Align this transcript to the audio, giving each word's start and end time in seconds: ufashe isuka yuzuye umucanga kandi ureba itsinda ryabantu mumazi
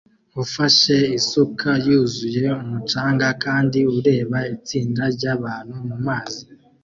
ufashe 0.43 0.95
isuka 1.17 1.69
yuzuye 1.85 2.45
umucanga 2.63 3.27
kandi 3.43 3.79
ureba 3.97 4.37
itsinda 4.55 5.03
ryabantu 5.15 5.75
mumazi 5.87 6.43